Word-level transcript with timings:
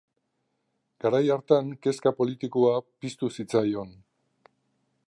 Garai 1.05 1.19
hartan 1.35 1.69
kezka 1.87 2.15
politikoa 2.23 2.73
piztu 3.05 3.31
zitzaion. 3.37 3.95